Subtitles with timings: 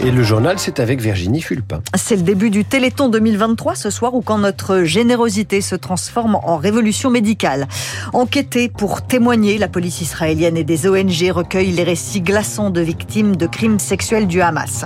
[0.00, 1.80] Et le journal, c'est avec Virginie Fulpin.
[1.94, 6.56] C'est le début du Téléthon 2023 ce soir où quand notre générosité se transforme en
[6.56, 7.68] révolution médicale.
[8.12, 13.36] Enquêtée pour témoigner, la police israélienne et des ONG recueillent les récits glaçants de victimes
[13.36, 14.84] de crimes sexuels du Hamas.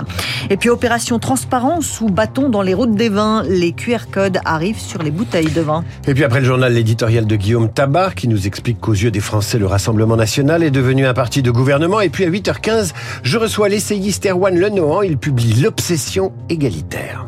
[0.51, 4.79] Et puis opération transparence ou bâton dans les routes des vins, les QR codes arrivent
[4.79, 5.83] sur les bouteilles de vin.
[6.07, 9.19] Et puis après le journal, l'éditorial de Guillaume Tabar qui nous explique qu'aux yeux des
[9.19, 12.01] Français, le Rassemblement national est devenu un parti de gouvernement.
[12.01, 14.96] Et puis à 8h15, je reçois l'essayiste Erwan Lenohan.
[15.03, 17.27] Il publie L'obsession égalitaire.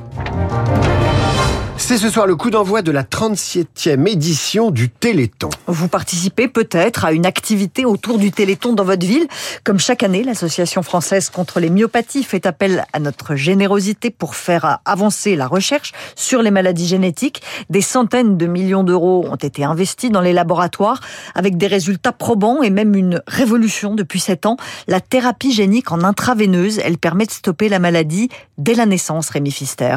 [1.79, 5.49] C'est ce soir le coup d'envoi de la 37e édition du Téléthon.
[5.65, 9.27] Vous participez peut-être à une activité autour du Téléthon dans votre ville.
[9.63, 14.79] Comme chaque année, l'Association française contre les myopathies fait appel à notre générosité pour faire
[14.85, 17.41] avancer la recherche sur les maladies génétiques.
[17.71, 20.99] Des centaines de millions d'euros ont été investis dans les laboratoires
[21.33, 24.57] avec des résultats probants et même une révolution depuis sept ans.
[24.87, 29.49] La thérapie génique en intraveineuse, elle permet de stopper la maladie dès la naissance, Rémi
[29.49, 29.95] Fister.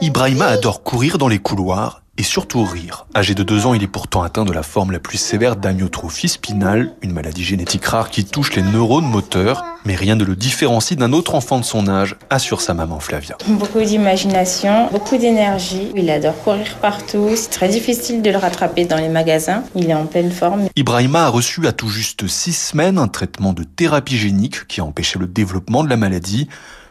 [0.00, 3.06] Ibrahima adore courir dans les couloirs et surtout rire.
[3.14, 6.28] Âgé de 2 ans, il est pourtant atteint de la forme la plus sévère d'amyotrophie
[6.28, 10.98] spinale, une maladie génétique rare qui touche les neurones moteurs, mais rien ne le différencie
[10.98, 13.38] d'un autre enfant de son âge, assure sa maman Flavia.
[13.48, 18.98] Beaucoup d'imagination, beaucoup d'énergie, il adore courir partout, c'est très difficile de le rattraper dans
[18.98, 20.68] les magasins, il est en pleine forme.
[20.76, 24.84] Ibrahima a reçu à tout juste 6 semaines un traitement de thérapie génique qui a
[24.84, 26.48] empêché le développement de la maladie.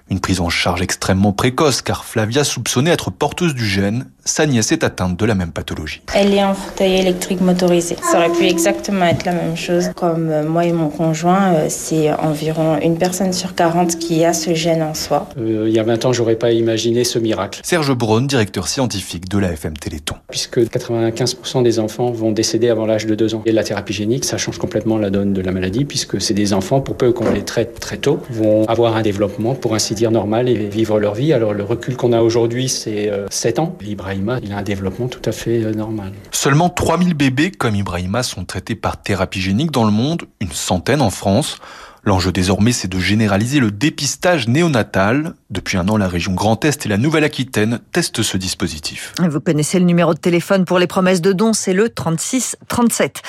[0.09, 4.71] Une prise en charge extrêmement précoce car Flavia soupçonnait être porteuse du gène, sa nièce
[4.71, 6.02] est atteinte de la même pathologie.
[6.13, 7.95] Elle est en fauteuil électrique motorisé.
[8.02, 9.89] Ça aurait pu exactement être la même chose.
[9.95, 14.33] Comme euh, moi et mon conjoint, euh, c'est environ une personne sur 40 qui a
[14.33, 15.30] ce gène en soi.
[15.37, 17.61] Euh, il y a 20 ans, j'aurais pas imaginé ce miracle.
[17.63, 20.15] Serge Braun, directeur scientifique de la FM Téléthon.
[20.30, 23.41] Puisque 95% des enfants vont décéder avant l'âge de 2 ans.
[23.45, 26.53] Et la thérapie génique, ça change complètement la donne de la maladie puisque c'est des
[26.53, 30.11] enfants, pour peu qu'on les traite très tôt, vont avoir un développement, pour ainsi dire,
[30.11, 31.33] normal et vivre leur vie.
[31.33, 33.77] Alors le recul qu'on a aujourd'hui, c'est 7 ans.
[33.86, 36.11] Ibrahima, il a un développement tout à fait normal.
[36.32, 41.02] Seulement 3000 bébés comme Ibrahima sont traités par thérapie génique dans le monde, une centaine
[41.02, 41.58] en France.
[42.04, 45.33] L'enjeu désormais, c'est de généraliser le dépistage néonatal.
[45.49, 49.14] Depuis un an, la région Grand Est et la Nouvelle-Aquitaine testent ce dispositif.
[49.20, 53.21] Vous connaissez le numéro de téléphone pour les promesses de dons, c'est le 36 37.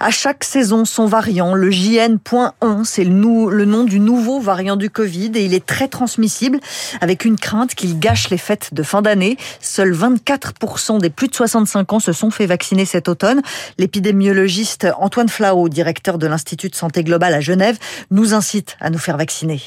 [0.00, 4.90] À chaque saison, son variant, le JN.1, c'est le, le nom du nouveau variant du
[4.90, 6.60] Covid et il est très transmissible
[7.00, 9.36] avec une crainte qu'il gâche les fêtes de fin d'année.
[9.60, 13.42] Seuls 24% des plus de 65 ans se sont fait vacciner cet automne.
[13.78, 17.78] L'épidémiologiste Antoine Flao, directeur de l'Institut de santé globale à Genève,
[18.12, 19.60] nous incite à nous faire vacciner.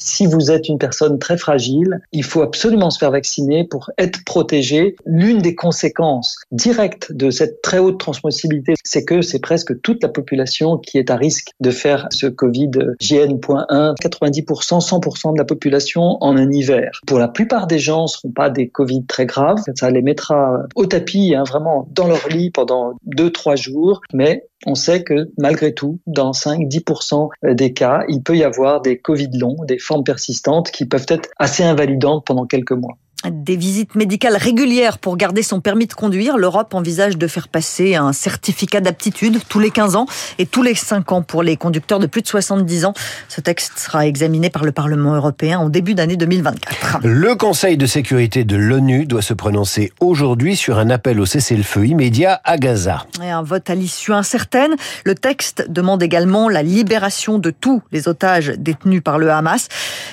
[0.00, 4.24] Si vous êtes une personne très fragile, il faut absolument se faire vacciner pour être
[4.24, 4.96] protégé.
[5.04, 10.08] L'une des conséquences directes de cette très haute transmissibilité, c'est que c'est presque toute la
[10.08, 13.94] population qui est à risque de faire ce Covid JN.1.
[14.00, 16.98] 90%, 100% de la population en un hiver.
[17.06, 19.62] Pour la plupart des gens, ce ne seront pas des Covid très graves.
[19.74, 24.00] Ça les mettra au tapis, hein, vraiment dans leur lit pendant 2-3 jours.
[24.14, 28.98] Mais on sait que malgré tout, dans 5-10% des cas, il peut y avoir des
[28.98, 32.98] Covid longs, des formes persistantes qui peuvent être assez invalidantes pendant quelques mois.
[33.28, 36.38] Des visites médicales régulières pour garder son permis de conduire.
[36.38, 40.06] L'Europe envisage de faire passer un certificat d'aptitude tous les 15 ans
[40.38, 42.94] et tous les 5 ans pour les conducteurs de plus de 70 ans.
[43.28, 47.00] Ce texte sera examiné par le Parlement européen en début d'année 2024.
[47.02, 51.86] Le Conseil de sécurité de l'ONU doit se prononcer aujourd'hui sur un appel au cessez-le-feu
[51.88, 53.04] immédiat à Gaza.
[53.22, 54.76] Et un vote à l'issue incertaine.
[55.04, 59.68] Le texte demande également la libération de tous les otages détenus par le Hamas.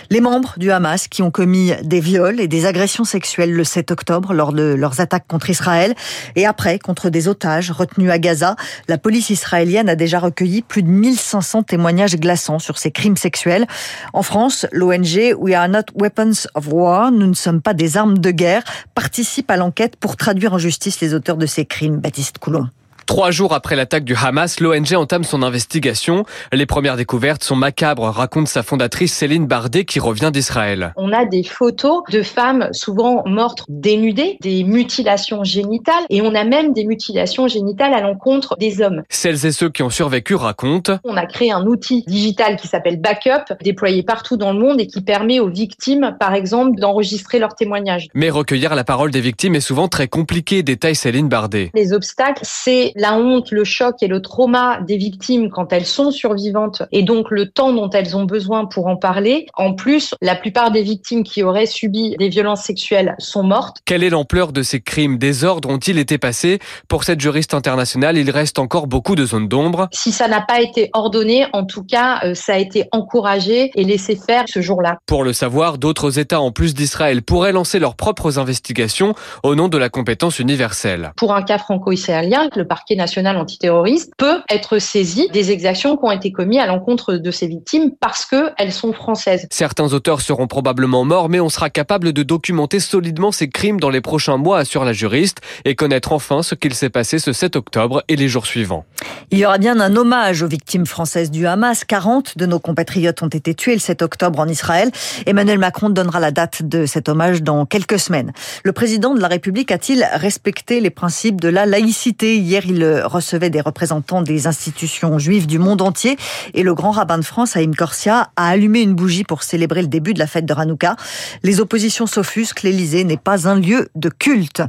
[0.10, 3.92] Les membres du Hamas qui ont commis des viols et des agressions sexuelles le 7
[3.92, 5.96] octobre lors de leurs attaques contre Israël
[6.36, 8.56] et après contre des otages retenus à Gaza.
[8.88, 13.68] La police israélienne a déjà recueilli plus de 1500 témoignages glaçants sur ces crimes sexuels.
[14.14, 18.18] En France, l'ONG We Are Not Weapons of War, nous ne sommes pas des armes
[18.18, 18.64] de guerre,
[18.96, 21.98] participe à l'enquête pour traduire en justice les auteurs de ces crimes.
[21.98, 22.70] Baptiste Coulon.
[23.08, 26.26] Trois jours après l'attaque du Hamas, l'ONG entame son investigation.
[26.52, 30.94] Les premières découvertes sont macabres, raconte sa fondatrice Céline Bardet qui revient d'Israël.
[30.98, 36.44] On a des photos de femmes souvent mortes dénudées, des mutilations génitales et on a
[36.44, 39.04] même des mutilations génitales à l'encontre des hommes.
[39.08, 41.00] Celles et ceux qui ont survécu racontent.
[41.06, 44.88] On a créé un outil digital qui s'appelle Backup, déployé partout dans le monde et
[44.88, 48.10] qui permet aux victimes, par exemple, d'enregistrer leurs témoignages.
[48.14, 51.72] Mais recueillir la parole des victimes est souvent très compliqué, détaille Céline Bardet.
[51.74, 56.12] Les obstacles, c'est la honte, le choc et le trauma des victimes quand elles sont
[56.12, 59.46] survivantes et donc le temps dont elles ont besoin pour en parler.
[59.56, 63.78] En plus, la plupart des victimes qui auraient subi des violences sexuelles sont mortes.
[63.86, 65.20] Quelle est l'ampleur de ces crimes?
[65.20, 66.60] Des ordres ont-ils été passés?
[66.88, 69.88] Pour cette juriste internationale, il reste encore beaucoup de zones d'ombre.
[69.92, 73.84] Si ça n'a pas été ordonné, en tout cas, euh, ça a été encouragé et
[73.84, 74.98] laissé faire ce jour-là.
[75.06, 79.14] Pour le savoir, d'autres États en plus d'Israël pourraient lancer leurs propres investigations
[79.44, 81.12] au nom de la compétence universelle.
[81.16, 86.12] Pour un cas franco-israélien, le parquet national antiterroriste peut être saisi des exactions qui ont
[86.12, 89.48] été commises à l'encontre de ces victimes parce qu'elles sont françaises.
[89.52, 93.90] Certains auteurs seront probablement morts, mais on sera capable de documenter solidement ces crimes dans
[93.90, 97.56] les prochains mois, assure la juriste, et connaître enfin ce qu'il s'est passé ce 7
[97.56, 98.86] octobre et les jours suivants.
[99.32, 101.84] Il y aura bien un hommage aux victimes françaises du Hamas.
[101.84, 104.92] 40 de nos compatriotes ont été tués le 7 octobre en Israël.
[105.26, 108.32] Emmanuel Macron donnera la date de cet hommage dans quelques semaines.
[108.64, 112.38] Le président de la République a-t-il respecté les principes de la laïcité?
[112.38, 116.18] Hier, il recevait des représentants des institutions juives du monde entier
[116.54, 119.88] et le grand rabbin de France, Haïm Corsia, a allumé une bougie pour célébrer le
[119.88, 120.96] début de la fête de Hanouka.
[121.44, 124.62] Les oppositions s'offusquent, l'Élysée n'est pas un lieu de culte.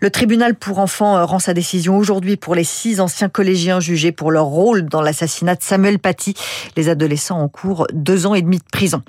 [0.00, 4.30] Le tribunal pour enfants rend sa décision aujourd'hui pour les six anciens collégiens jugés pour
[4.30, 6.34] leur rôle dans l'assassinat de Samuel Paty.
[6.76, 9.02] Les adolescents en cours deux ans et demi de prison.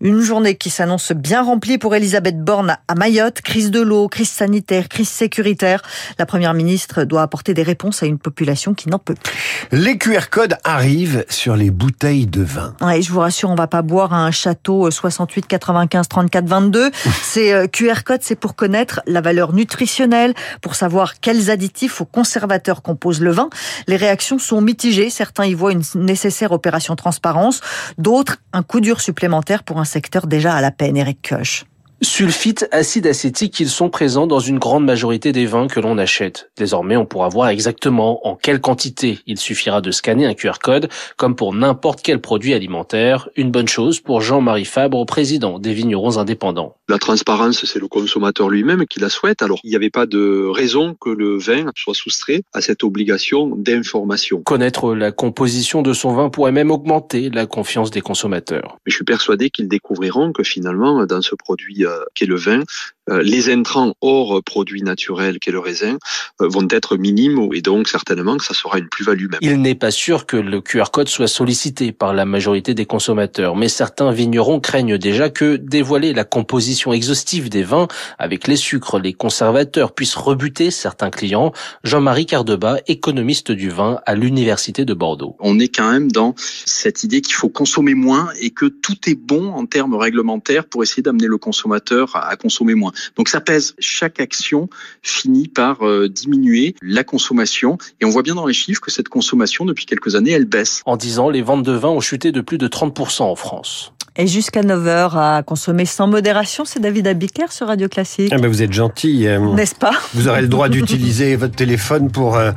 [0.00, 3.40] Une journée qui s'annonce bien remplie pour Elisabeth Borne à Mayotte.
[3.40, 5.82] Crise de l'eau, crise sanitaire, crise sécuritaire.
[6.18, 9.66] La première ministre doit apporter des réponses à une population qui n'en peut plus.
[9.72, 12.74] Les QR codes arrivent sur les bouteilles de vin.
[12.82, 16.90] Ouais, je vous rassure, on va pas boire à un château 68 95 34 22.
[17.22, 22.82] Ces QR codes, c'est pour connaître la valeur nutritionnelle, pour savoir quels additifs ou conservateurs
[22.82, 23.48] composent le vin.
[23.86, 25.08] Les réactions sont mitigées.
[25.08, 27.60] Certains y voient une nécessaire opération transparence,
[27.96, 30.96] d'autres un coup dur supplémentaire pour un secteur déjà à la peine.
[30.96, 31.64] Eric Koch.
[32.04, 36.50] Sulfite, acide acétique, ils sont présents dans une grande majorité des vins que l'on achète.
[36.56, 39.20] Désormais, on pourra voir exactement en quelle quantité.
[39.28, 43.28] Il suffira de scanner un QR code, comme pour n'importe quel produit alimentaire.
[43.36, 46.74] Une bonne chose pour Jean-Marie Fabre, président des vignerons indépendants.
[46.88, 49.40] La transparence, c'est le consommateur lui-même qui la souhaite.
[49.40, 53.54] Alors, il n'y avait pas de raison que le vin soit soustrait à cette obligation
[53.56, 54.42] d'information.
[54.42, 58.78] Connaître la composition de son vin pourrait même augmenter la confiance des consommateurs.
[58.84, 61.84] Mais je suis persuadé qu'ils découvriront que finalement, dans ce produit
[62.14, 62.62] qu'est le vin, euh,
[63.08, 65.98] les intrants hors produit naturel qu'est le raisin
[66.40, 69.38] euh, vont être minimes et donc certainement que ça sera une plus-value même.
[69.40, 73.56] Il n'est pas sûr que le QR code soit sollicité par la majorité des consommateurs,
[73.56, 77.88] mais certains vignerons craignent déjà que dévoiler la composition exhaustive des vins
[78.18, 81.52] avec les sucres, les conservateurs puissent rebuter certains clients.
[81.84, 85.36] Jean-Marie Cardeba, économiste du vin à l'université de Bordeaux.
[85.40, 89.14] On est quand même dans cette idée qu'il faut consommer moins et que tout est
[89.14, 93.10] bon en termes réglementaires pour essayer d'amener le consommateur à consommer moins.
[93.16, 93.74] Donc ça pèse.
[93.78, 94.68] Chaque action
[95.02, 97.78] finit par euh, diminuer la consommation.
[98.00, 100.82] Et on voit bien dans les chiffres que cette consommation, depuis quelques années, elle baisse.
[100.86, 103.92] En 10 ans, les ventes de vin ont chuté de plus de 30% en France.
[104.16, 108.28] Et jusqu'à 9h à consommer sans modération, c'est David Abiker sur Radio Classique.
[108.30, 109.26] Ah ben vous êtes gentil.
[109.26, 109.92] euh, N'est-ce pas?
[110.12, 112.52] Vous aurez le droit d'utiliser votre téléphone pour euh,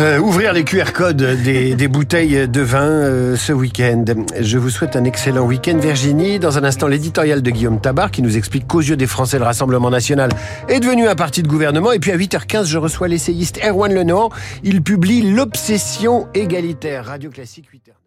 [0.00, 4.04] euh, ouvrir les QR codes des, bouteilles de vin euh, ce week-end.
[4.40, 6.38] Je vous souhaite un excellent week-end, Virginie.
[6.38, 9.44] Dans un instant, l'éditorial de Guillaume Tabar qui nous explique qu'aux yeux des Français, le
[9.44, 10.30] Rassemblement national
[10.68, 11.92] est devenu un parti de gouvernement.
[11.92, 14.30] Et puis à 8h15, je reçois l'essayiste Erwan Lenoir.
[14.62, 17.04] Il publie L'obsession égalitaire.
[17.04, 17.99] Radio Classique 8h.